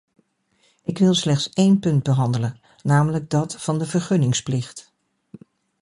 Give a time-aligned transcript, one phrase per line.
[0.83, 4.93] Ik wil slechts één punt behandelen, namelijk dat van de vergunningsplicht.